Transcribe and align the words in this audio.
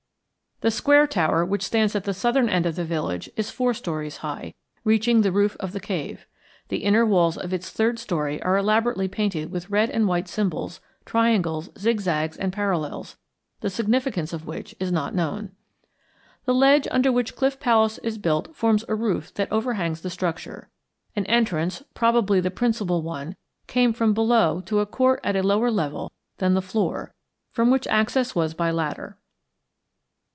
The 0.61 0.69
Square 0.69 1.07
Tower 1.07 1.43
which 1.43 1.63
stands 1.63 1.95
at 1.95 2.03
the 2.03 2.13
southern 2.13 2.47
end 2.47 2.67
of 2.67 2.75
the 2.75 2.85
village 2.85 3.31
is 3.35 3.49
four 3.49 3.73
stories 3.73 4.17
high, 4.17 4.53
reaching 4.83 5.21
the 5.21 5.31
roof 5.31 5.57
of 5.59 5.71
the 5.71 5.79
cave. 5.79 6.27
The 6.67 6.83
inner 6.83 7.03
walls 7.03 7.35
of 7.35 7.51
its 7.51 7.71
third 7.71 7.97
story 7.97 8.39
are 8.43 8.57
elaborately 8.59 9.07
painted 9.07 9.49
with 9.49 9.71
red 9.71 9.89
and 9.89 10.07
white 10.07 10.27
symbols, 10.27 10.79
triangles, 11.03 11.71
zigzags, 11.79 12.37
and 12.37 12.53
parallels, 12.53 13.17
the 13.61 13.71
significance 13.71 14.33
of 14.33 14.45
which 14.45 14.75
is 14.79 14.91
not 14.91 15.15
known. 15.15 15.49
The 16.45 16.53
ledge 16.53 16.87
under 16.91 17.11
which 17.11 17.35
Cliff 17.35 17.59
Palace 17.59 17.97
is 18.03 18.19
built 18.19 18.55
forms 18.55 18.85
a 18.87 18.93
roof 18.93 19.33
that 19.33 19.51
overhangs 19.51 20.01
the 20.01 20.11
structure. 20.11 20.69
An 21.15 21.25
entrance, 21.25 21.81
probably 21.95 22.39
the 22.39 22.51
principal 22.51 23.01
one, 23.01 23.35
came 23.65 23.93
from 23.93 24.13
below 24.13 24.61
to 24.67 24.77
a 24.79 24.85
court 24.85 25.21
at 25.23 25.35
a 25.35 25.41
lower 25.41 25.71
level 25.71 26.11
than 26.37 26.53
the 26.53 26.61
floor, 26.61 27.15
from 27.49 27.71
which 27.71 27.87
access 27.87 28.35
was 28.35 28.53
by 28.53 28.69
ladder. 28.69 29.17